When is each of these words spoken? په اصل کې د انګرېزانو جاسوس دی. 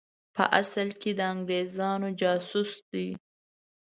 په 0.35 0.43
اصل 0.61 0.87
کې 1.01 1.11
د 1.15 1.19
انګرېزانو 1.33 2.07
جاسوس 2.21 2.71
دی. 2.91 3.09